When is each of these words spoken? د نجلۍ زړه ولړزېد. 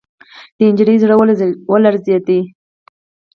د 0.57 0.59
نجلۍ 0.71 0.95
زړه 1.03 1.15
ولړزېد. 1.75 2.27